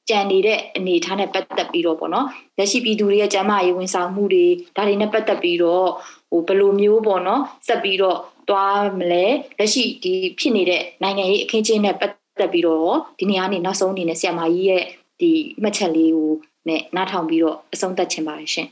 [0.08, 2.26] ကြံနေတဲ့အနေအထားနဲ့ပတ်သက်ပြီးတော့ပေါ့နော်
[2.58, 5.88] လက်ရှိပြည်သူတွေရဲ့ကျန်းမာရေးဝန်ဆောင်မှုတွေဒါတွေနဲ့ပတ်သက်ပြီးတော့
[6.30, 9.26] ဟိုဘယ်လိုမျိုးပေါ့နော်ဆက်ပြီးတော့သွားမလဲ
[9.58, 14.82] လက်ရှိဒီဖြစ်နေတဲ့နိုင်ငံရေးအခင်းကျင်းနဲ့ပတ်သက်ပြီးတော့ဒီနေရာနေနောက်ဆုံးအနေနဲ့ဆရာမကြီးရဲ့
[15.20, 15.30] ဒီ
[15.62, 16.30] မှတ်ချက်လေးကို
[16.68, 18.68] နဲ့နားထောင်ပြီးတော့အဆုံးသတ်ချင်ပါတယ်ရှင်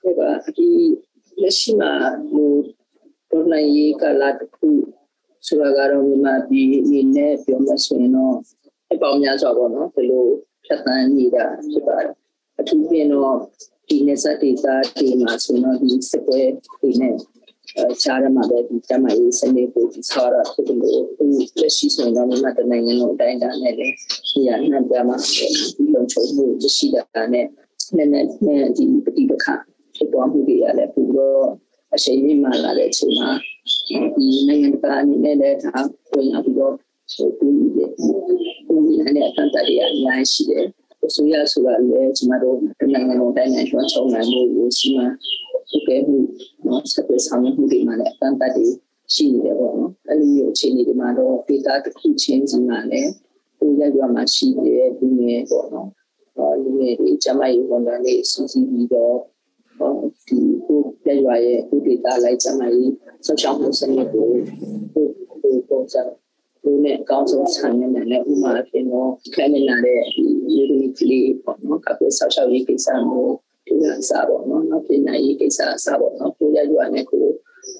[0.00, 0.68] ဟုတ်ပါဒီ
[1.42, 1.92] လက်ရှိမှာ
[2.30, 2.50] ဟို
[3.30, 4.68] ဒေါ်လာရေးကလာတခု
[5.46, 8.34] ဆိုတာကတော့မြန်မာပြည်အနေနဲ့ပြောမှဆိုရင်တော့
[8.92, 10.24] အပေါင်းများစွာပေါ့နော်ဘယ်လို
[10.64, 12.14] ဖြတ်သန်းနေတာဖြစ်ပါတယ်
[12.60, 13.36] အထူးဖြင့်တော့
[13.88, 16.40] ဒီနေစဒေတာဒီမှာဆိုတော့ဒီစပွဲ
[16.80, 17.14] ဒီနဲ့
[18.02, 21.00] ချားရမှာပဲဒီတမရေးစနေကိုဒီဆောရဖြစ်လို့
[21.60, 23.94] လက်ရှိဆိုရင်တော့မြန်မာတနိုင်ငံလုံးအတိုင်းအတာနဲ့လည်း
[24.30, 25.16] ဒီရနှံ့ပြမှာ
[25.76, 26.44] ဒီလုံခြုံမှု
[26.76, 27.46] ရှိတာနဲ့
[27.96, 28.24] နဲ့နဲ့
[28.76, 29.46] ဒီပฏิပက္ခ
[29.96, 31.44] ဖြစ်ပေါ်မှုတွေရလည်းပိုတော့
[31.94, 33.30] အရှိန်မြင့်လာတဲ့အချိန်မှာ
[34.16, 35.78] ဒီနိုင်ငံတကာအနေနဲ့လည်းဒါ
[36.12, 36.74] ဝင်လာပြီးတော့
[37.12, 37.64] ဟိုဒီဒီ
[39.16, 40.66] နဲ့အတန်တရအများရှိတယ်
[41.06, 42.56] အစိုးရဆိုတာလည်းကျမတို့
[42.92, 45.06] နိုင်ငံတော်တိုင်းနိုင်ငံရွှေချုံနိုင်မှုကိုစီမံ
[45.70, 46.18] ဟုတ်ကဲ့မှု
[46.66, 48.66] နော်ဆက်သွယ်ဆောင်ရွက်မှုတွေမှာလည်းအတန်တတွေ
[49.14, 53.10] ရှိနေတယ်ပေါ့နော်အဲ့လိုမျိုးအခြေအနေတွေမှာတော့ဒေတာတစ်ခုချင်းစီမှာလည်း
[53.58, 55.88] ဟိုရက်ရွာမှာရှိတဲ့လူငယ်ပေါ့နော်
[56.62, 59.16] လူငယ်တွေကျမရေးဝန်ထမ်းတွေစုစည်းပြီးတော့
[60.26, 62.92] ဒီကိုရက်ရွာရဲ့ဒီဒေတာလိုက်ကျမရေး
[63.26, 64.26] ဆောက်ရှောက်မှုစနစ်ကို
[64.92, 65.06] ဟို
[65.40, 66.02] ဟိုပုံစံ
[66.62, 73.34] ဒီနဲ့အကောင်းဆုံးဆန်နေတယ်လည်းဥမာအဖြစ်တော့ခက်နေလာတဲ့ဒီယူနီကလေးပေါ့နော်ကပ်ဆောက်ရှောက်ရေးကိစ္စမျိုး
[73.78, 77.24] ဒီကစားပေါ့နော်နောက်ပြင်နိုင်ရေးကိစ္စစားပေါ့နော်ကိုရရွာနဲ့ကို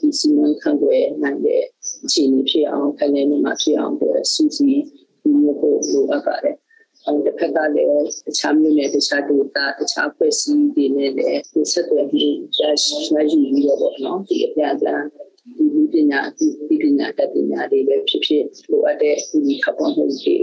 [0.01, 1.63] ဒီစီမံခန့်ခွဲနိုင်တဲ့
[2.05, 4.83] အခြေအနေဖြစ်အောင်ခက်နေမှာဖြစ်အောင်အတွက်စူးစီး
[5.23, 6.57] ဒီမျိုးကိုလိုအပ်ပါတယ်
[7.05, 7.89] အဲ့ဒီဖက်ကလည်း
[8.27, 11.41] တခြားမျိုးနဲ့တခြားဒေတာတခြားဖွဲ့စည်းတွေနဲ့လည်း
[11.73, 15.03] ဆက်သွယ်ပြီးရရှိရယူပြီးတော့ပေါ့နော်ဒီအပြန်အလှန်
[15.57, 16.21] ဒီပညာ
[16.69, 20.37] ဒီပညာတတ်ပညာတွေပဲဖြစ်ဖြစ်လိုအပ်တဲ့ဒီခပ်ပေါ်မှုတွေ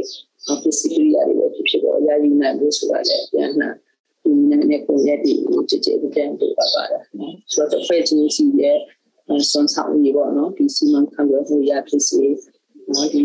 [0.50, 3.76] အပစ္စည်းတွေရတယ်ပဲဖြစ်ဖြစ်တော့ရယူနိုင်လို့ဆိုတာလည်းပြန်လှန်
[4.25, 5.34] ဒီနဲ့နဲ့ကိုရက်ဒီ
[5.70, 8.77] ကြည်ကြည်ပြန်ပြပါပါတယ်နော်ဆိုတော့ဖွဲ့ချင်းစီရဲ့
[9.51, 12.23] စွမ်းဆောင်ရည်ပေါ့နော်ဒီစီမံခန့်ခွဲမှုရဖြစ်စေ
[12.93, 13.21] နော်ဒီ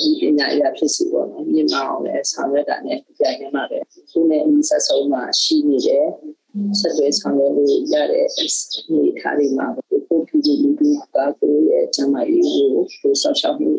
[0.00, 3.78] ဒီပညာရဖြစ်စေပေါ့နော်မြင်မအောင်လဲဆောင်ရွက်တာနဲ့ကြိုင်နေမှာပဲ
[4.10, 6.06] သူနဲ့အင်းဆက်ဆုံးမှာရှိနေတယ်
[6.80, 8.38] ဆက်သွယ်ဆောင်ရွက်လို့ရတဲ့အ
[8.92, 12.66] နေအထားတွေမှာကိုပြည်သူလူထုကကိုရဲ့ကျန်းမာရေးကို
[13.00, 13.70] ကိုဆောက်ရှောက်မှု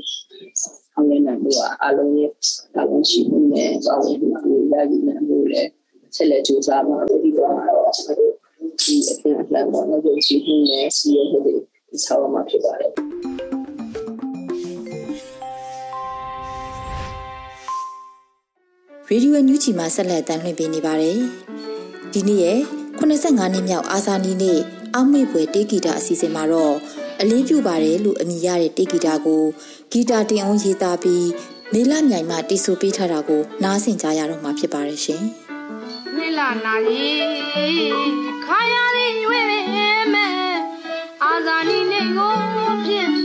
[0.62, 1.52] ဆောင်ရွက်နိုင်မှု
[1.84, 2.32] အလုံးရဲ့
[2.76, 5.69] တာဝန်ရှိမှုနဲ့ပါဝင်မှုတွေရယူနိုင်မှုလည်း
[6.15, 7.54] ဆက်လက်ကြိုးစားမှာဒီကတော့
[7.97, 8.34] ကျွန်တော်တို့
[8.82, 11.56] ဒီအပြင်အလှမ်းပေါ်တော့ယုံကြည်မှုနဲ့စီးရဲမှုတွေ
[12.06, 12.91] ဆောက်မှာဖြစ်ပါတယ်
[19.15, 21.19] ရေဒီယိုညူချီမှာဆက်လက်တမ်းလွှင့်ပေးနေပါတယ်။
[22.13, 22.60] ဒီနေ့ရဲ့
[22.99, 24.60] 85နှစ်မြောက်အာဇာနည်နေ့
[24.93, 26.75] အောက်မေ့ပွဲတေးဂီတာအစီအစဉ်မှာတော့
[27.21, 29.43] အလေးပြုပါတယ်လို့အမည်ရတဲ့တေးဂီတာကို
[29.91, 31.28] ဂီတာတင်အောင်ရေးသားပြီး
[31.73, 35.23] မေလမြိုင်မှတီးဆိုပေးထားတာကိုနားဆင်ကြရတော့မှာဖြစ်ပါတယ်ရှင်။
[36.15, 37.10] မေလနာရီ
[38.45, 39.45] ခါရည်ရွေး
[40.13, 40.36] မဲ့
[41.23, 42.36] အာဇာနည်နေ့ကို
[42.86, 43.25] ဖြင့်မမေ့ခင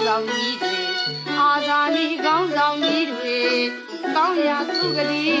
[0.00, 0.78] င်းဆောင်ကြီးတွေ
[1.38, 3.38] အာဇာနည်ကောင်းဆောင်ကြီးတွေ
[4.14, 5.40] ကောင်းရာသူကလေး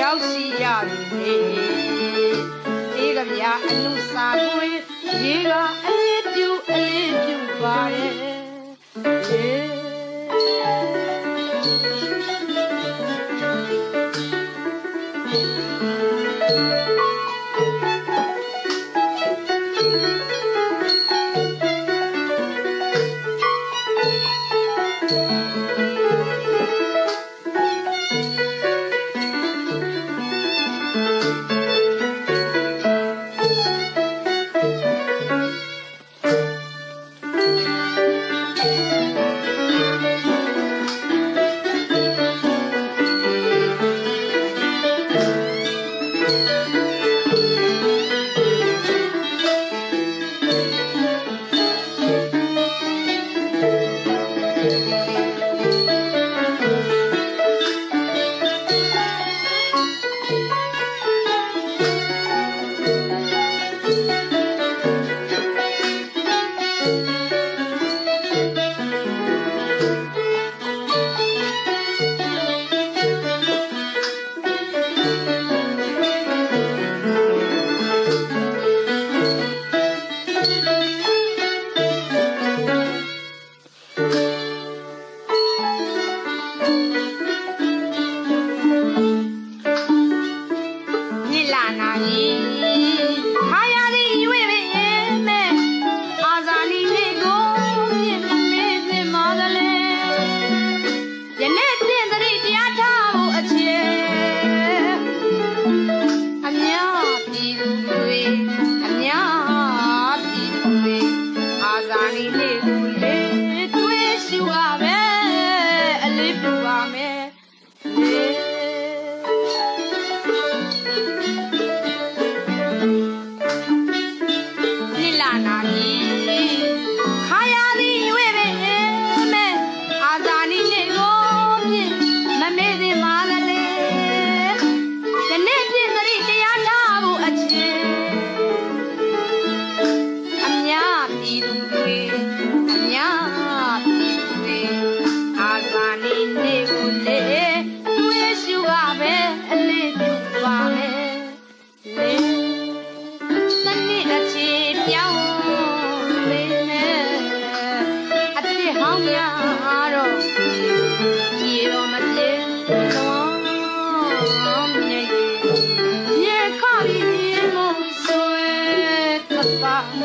[0.00, 1.36] ရောက်ရှိရပြီလေ
[2.94, 4.62] ဒီကဗျာအနုစာကို
[5.22, 5.52] ရေက
[5.86, 9.63] အလေးပြုအလေးပြုပါတ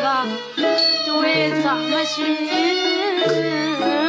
[0.05, 0.27] တာက
[1.07, 2.31] တွေ့စားမရှိ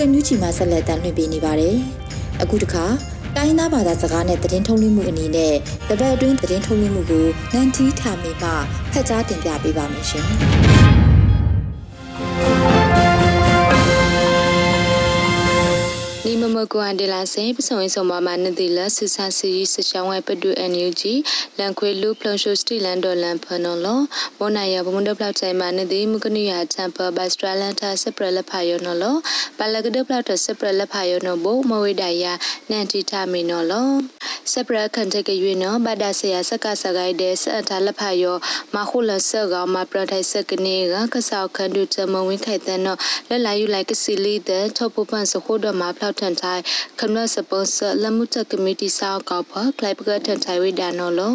[0.00, 1.76] ရေဒီယိုအန်ယူဂျီမှာဆက်လက်တင်ပြနေပါတယ်။
[2.42, 2.84] အခုတစ်ခါ
[3.36, 5.54] တိုင်းသားဘာသာစကားနဲ့သတင်းထုတ်လွှင့်မှုအနေနဲ့
[5.88, 8.50] တပတ်အတွင်းသတင်းထုတ်လွှင့်မှုကိုနန်တီထာမီမှ
[8.92, 10.26] ဖတ်ကြားတင်ပြပေးပါမယ်ရှင်။
[16.50, 21.14] မမကွန်ဒလာစေပစုံစုံမမနတိလဆူဆာစီစချောင်းဝဲပတူအန်ယူဂျီ
[21.58, 24.00] လန်ခွေလူဖလုံရှိုစတီလန်ဒေါ်လန်ဖနော်လော
[24.38, 29.16] မောနာယဘမွန်ဒပလောက်ချိုင်မနတိမကနိယာချမ်ပဘတ်စထရလန်တာစပရလဖာယောနော်လော
[29.58, 32.32] ပလကဒပလောက်တစပရလဖာယောနော်ဘမဝိဒယာ
[32.70, 33.88] နန်တီတာမီနော်လော
[34.52, 38.36] စပရခန်တကရွေနော်ဘာဒဆယာစကစကိုင်တဲ့စအတာလဖာယော
[38.74, 46.62] မခုလဆောကောင်မပရထိုင်စကနေကကဆောက်ခန်ဒုချမဝင်းခိုင်တဲ့နော်လက်လာယူလိုက်ကစီလီတဲ့ထောပပန်စခိုးတော်မှာဖလောက်ထန်ထိုင်
[47.00, 51.34] ခမလစပွန်ဆာလမှုတကမတီဆောက်ကောက်ဖကလိုက်ပကထန်ထိုင်ဝိဒါနော်လော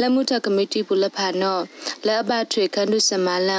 [0.00, 1.62] လမှုတကမတီပူလဖာနော်
[2.06, 3.50] လက်အဘထွေခန်ဒုစမလ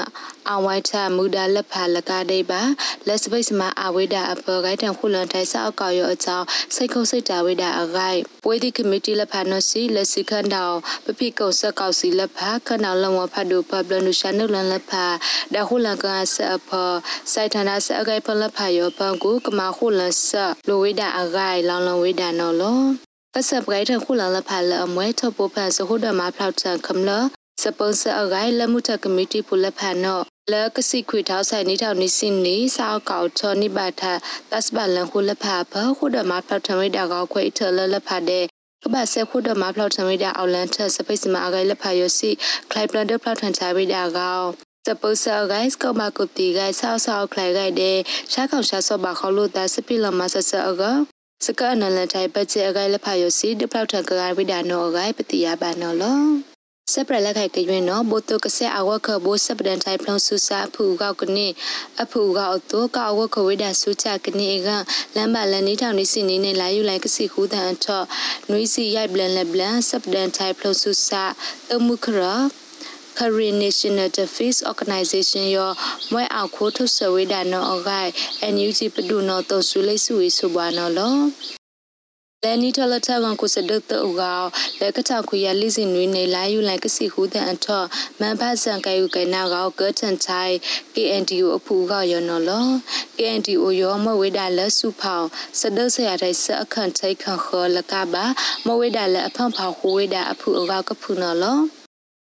[0.53, 2.61] အဝိုက်ချမူဒါလက်ဖာလကားဒိပါ
[3.07, 15.05] လက်စပိတ်စမအဝိဒါအပေါ်ဂိုက်တန်ခုလန်ထိုင်ဆောက်ကောက်ရောအကြောင်းစိတ်ခုစိတ်တာဝိဒါအဂိုက်ပွေးဒီကမတီလက်ဖာနော်စီလက်စီခန်တောင်ပပိကုံဆက်ကောက်စီလက်ဖာခဏလောင်ဝဖတ်ဒူပပလနုရှာနုလန်လက်ဖာ
[15.53, 16.91] ဒါခုလန်ကဆအဖော
[17.33, 20.29] စိုက်ထနာဆအဂိုက်ဖလက်ဖာရောပန်ကိုကမခုလန်ဆ
[20.67, 22.79] လိုဝိဒါအဂိုက်လောင်လောင်ဝိဒါနော်လော
[23.35, 27.11] ကဆပ်ဂိုက်ထခုလန်လက်ဖာလအမွဲထပ်ပိုဖန်စဟုဒမဖလောက်ချန်ခမလ
[27.63, 34.03] စပွန်ဆာအဂိုက်လက်မှုထကမတီပူလက်ဖာနော် လကစီခွေထောက်ဆိုင်နေထောင်နေစင်နေစောက်ကောက်ချောနိဘာထ
[34.51, 38.43] တပ်စပလန်ခုလဖာဖခုဒမဖောက်ထမိတာကောခွေထလလဖာတဲ့
[38.83, 42.29] ကဘာဆက်ခုဒမဖောက်ထမိတာအော်လန်ထစပိစမအဂိုင်လဖာယစီ
[42.71, 44.41] ခလိုက်ပလန်ဒဖောက်ထန်ချဝိတာကော
[44.85, 47.97] စပုစဂိုင်စကမကုတီဂိုင်ဆောက်ဆောက်ခလိုက်ဂိုင်တဲ့
[48.31, 50.83] ရှားခေါရှာဆောဘာခေါလို့တာစပိလမဆဆအက
[51.45, 56.54] စကအနလန်တိုင်ပတ်ချေအဂိုင်လဖာယစီဒဖောက်ထန်ကဂိုင်ဝိဒါနောအဂိုင်ပတိယဘာနောလော
[56.93, 61.47] စပရလက်ခိုက်ကရွင်နော်ဘိုတုကဆက်အဝခဘိုစပဒန်တိုင်ဖလုံဆူစာဖူကောက်ကနေ
[62.01, 64.69] အဖူကောက်တော့ကောက်ဝခဝိဒါဆူချကနေက
[65.15, 68.05] လမ်းပါလန်နေထောင်နေစီနေနေလာယူလိုက်ကစီခူးတန်ထော့
[68.49, 71.23] နွေးစီရိုက်ဘလန်လက်ဘလန်စပဒန်တိုင်ဖလုံဆူစာ
[71.69, 72.33] တမှုခရာ
[73.17, 75.71] Korean National Defense Organization ရော
[76.11, 78.09] မွဲအောင်ခိုးထုတ်ဆဝေဒါနော်အဂိုင်
[78.53, 81.15] NUG ပဒုနော်တော့ဆူလိဆူဝေဆိုပါနော်လော
[82.45, 84.21] လန်နီထလထဝန်ကိုစဒတ်တူက
[84.79, 87.87] လက်ကချခွေရလိစင်နွေနေလာယူလိုက်ကစီခုတဲ့အထော့
[88.19, 90.53] မန်ဖတ်ဆန်ကယူကနာကောကထန်ချိုင်
[90.95, 92.67] KNDO အဖူကရောနော်လော
[93.17, 95.25] KNDO ရောမဝေဒါလက်စုဖောင်
[95.59, 98.25] စဒတ်ဆရာတဲ့စအခန့်ချိုင်ခခလကပါ
[98.65, 101.84] မဝေဒါလက်အဖန်ဖောင်ခိုးဝေဒါအဖူအကကဖူနော်လော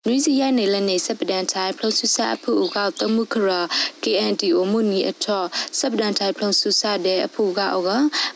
[0.08, 3.60] နွီစီရိုင်နေလနေစပဒန်တိုင်ဖလုံဆူဆာအဖူကောက်တမှုခရာ
[4.04, 5.48] KNDO မှုနီအထော့
[5.80, 7.90] စပဒန်တိုင်ဖလုံဆူဆာတဲ့အဖူကောက်က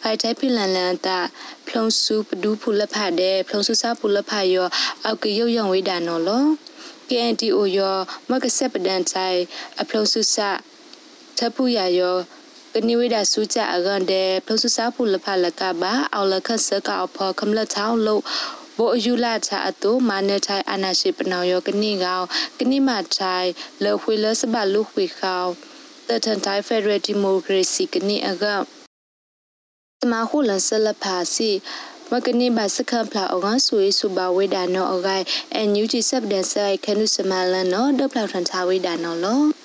[0.04, 1.20] အိုက်တိုင်ဖိလန်လန်တာ
[1.68, 4.68] ဖလုံဆူပဒူးဖူလဖတဲ့ဖလုံဆူဆာဖူလဖယော
[5.04, 6.46] အောက်ကရုပ်ယံဝေးတာနော်လော
[7.10, 7.96] KNDO ယော
[8.30, 9.40] မကစပဒန်တိုင်
[9.82, 10.50] အဖလုံဆူဆာ
[11.38, 12.16] ထဖူရယော
[12.74, 18.24] ကနိဝိဒါစုကြအကန်တဲ့ဖလုံဆူဆာဖူလဖလကပါအော်လခဆကောက်ဖော်ခမလချောင်းလို့
[18.78, 22.26] ဘိုအယူလာချအတူမာနထိုင်အနာရှိပနောယောကနိကောင်
[22.60, 23.50] ကနိမထိုင်
[23.84, 25.42] လေခွေလစဘလူခွေခေါ
[26.08, 28.46] တထန်တိုင်ဖက်ဒရယ်ဒီမိုကရေစီကနိအက
[30.02, 31.52] တမခုလဆလဖာစီ
[32.12, 39.65] မကနိဘစခပ်ဖလာအောငါဆွေစုဘဝေဒါနောအဂိုင်အန်ယူဂျီဆပ်ဒန်ဆိုင်ခနုစမလန်နောဒပလောက်ထန်ချဝေဒါနောလော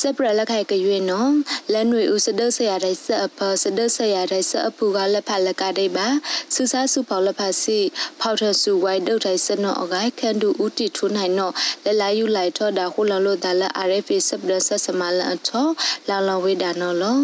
[0.00, 1.32] စပရလက်ခိုက်ကရွေနော်
[1.72, 6.06] လက်နွေဦးစဒဆရာတိုင်းစအဖစဒဆရာတိုင်းစအဖူကလက်ဖလက်ကတိပါ
[6.54, 7.78] စူစားစုပေါလက်ဖစီ
[8.20, 15.68] ဖောက်ထဆူဝိုင်းဒုတ်တိုင်းစနောအဂိုက်ခန်ဒူဦးတီထူနိုင်နော်လက်လာယူလိုက်ထော့တာခုလန်လို့ဒါလက် RFA စပရဆက်စမလန်ထော
[16.08, 17.18] လောင်လောင်ဝေးတာနော်လော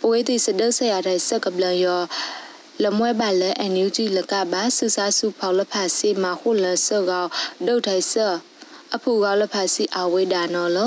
[0.00, 2.02] ပဝေးတိစဒဆရာတိုင်းစကပလန်ယော
[2.84, 7.28] လမွဲပါလဲအန်ယူဂျီလကပါစူစားစုဖောက်လက်ဖစီမခုလဆောက်
[7.66, 8.32] ဒုတ်တိုင်းဆော
[8.94, 10.78] အဖူကလဖစီအဝေဒါနော်လ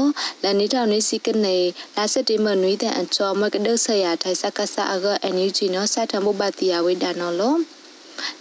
[0.44, 1.58] လနီတောင်နေစီကနေ
[1.96, 7.56] လာစတိမနွေးတဲ့အချောမကဒဆရာထိုင်စကဆာအကအန်ယူဂျီနော်စထမဘတိယဝေဒါနော်လော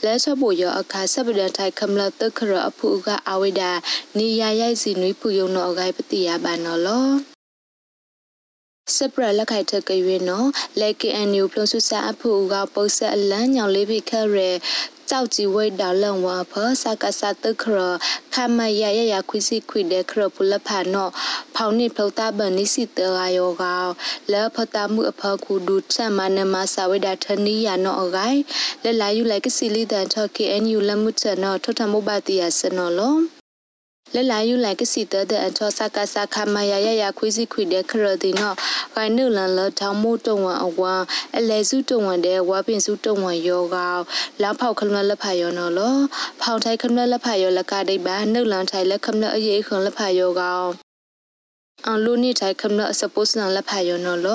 [0.04, 3.70] လဲချဖို့ရအခါစပဒန်ထိုင်ခမလတခရအဖူကအဝိဒါ
[4.18, 7.06] နေရရိုက်စီနွေးဖူယုံနော်အဂိုင်ပတိယပါနော်လော
[8.96, 10.48] စပရလက်ခိုက်ထကရွေနော်
[10.80, 14.50] လက်ကန်နျူပလုံဆုစာအဖူကပုတ်ဆက်အလန်းညောင်လေးဖိခရဲ
[15.10, 17.78] ကြောက်ကြီးဝိတ်ဒါလန်ဝါဖစကစတခရ
[18.34, 21.08] ခမရရရခွစီခွတဲ့ခရပူလဖာနော
[21.54, 23.64] ဖောင်နိဖလတာဘနိစီတရာယောက
[24.32, 28.38] လဲဖတာမှုအဖခုဒုချမနမဆဝိဒါထနီယာနောအဂိုင်
[28.84, 33.14] လဲလာယူလိုက်ကစီလီတန်ထော့ KNU လမှုချနောထထမဘတိယစနောလော
[34.12, 38.56] လလာယူလိုက်ကစီတတဲ့အချောစကစခမရရရခွေးစီခွေတဲ့ခရတိနော်
[38.94, 40.94] ဂိုင်နုလန်လထောင်မို့တုံဝအဝါ
[41.36, 43.76] အလဲစုတုံဝတဲ့ဝါပင်စုတုံဝယောက
[44.42, 45.80] လာဖောက်ခမလက်ဖာယောနော်လ
[46.40, 50.42] ဖောင်ထိုင်ခမလက်ဖာယောလကတိပါနုလန်ထိုင်လက်ခမလအရေးခွန်လက်ဖာယောက
[51.86, 54.28] အန်လူနိထိုင်ခမလစပုစနလက်ဖာယောနော်လ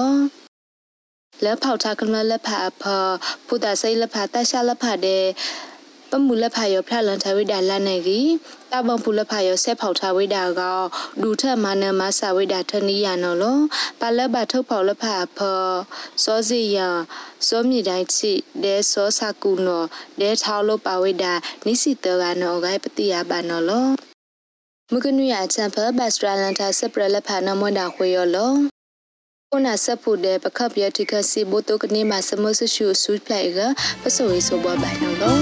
[1.43, 2.83] လက်ဖောက်ထားခမလက်ဖာဖ
[3.47, 5.23] ဖူတာစိလက်ဖာတရှာလက်ဖာတဲ့
[6.11, 8.29] ပမှုလက်ဖာယောဖလန်ထဝိဒါလနေကြီး
[8.71, 10.61] တဘဖူလက်ဖာယောဆက်ဖောက်ထားဝိဒါက
[11.21, 13.57] ဒူထမနမဆဝိဒါထနီယာနော်လော
[13.99, 15.39] ပါလက်ပါထုတ်ဖောက်လက်ဖာဖ
[16.23, 16.87] စောစီယံ
[17.47, 18.31] စောမြေတိုင်းချိ
[18.63, 19.87] ဒဲစောစကူနော်
[20.19, 21.33] ဒဲထောက်လို့ပါဝိဒါ
[21.65, 23.87] နိစီတကနော်ဂိုင်ပတိယပါနော်လော
[24.93, 28.78] မကနုရချန်ဖဘတ်စထရလန်တာစပရလက်ဖာနမွန်တာခွေရောလော
[29.53, 33.59] ကိုနာစဖုတဲ့ပခပ်ရတိကစီဘိုတိုကနေမှာစမဆရှုဆူပလိုက်က
[34.01, 35.37] ပစိုးရေးဆိုဘဘာနော်လော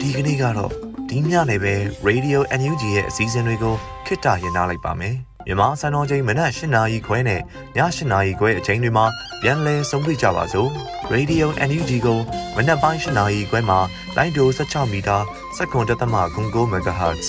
[0.00, 0.72] ဒီကနေ့ကတော့
[1.08, 1.74] ဒီညနေပဲ
[2.08, 3.74] Radio NUG ရဲ့အစည်းအဝေးကို
[4.06, 7.42] ခਿੱတရနာလိုက်ပါမယ်မြန်မာစံတော်ချိန်မနက်၈နာရီခွဲနဲ့ည
[7.76, 9.06] ၈နာရီခွဲအချိန်တွေမှာ
[9.42, 10.70] ပြန်လည်ဆုံးဖြတ်ကြပါစို့
[11.14, 12.18] Radio NUG ကို
[12.56, 13.78] မနက်ပိုင်း၈နာရီခွဲမှာ
[14.16, 15.16] လိုင်းဒို16မီတာ
[15.56, 17.28] စက္ကန့်တသမ9 MHz